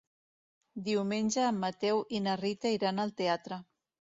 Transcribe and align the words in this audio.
Diumenge 0.87 1.45
en 1.49 1.61
Mateu 1.65 2.03
i 2.21 2.25
na 2.29 2.35
Rita 2.45 2.75
iran 2.79 3.05
al 3.05 3.17
teatre. 3.23 3.63